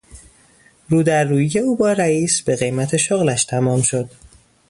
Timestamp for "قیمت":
2.55-2.97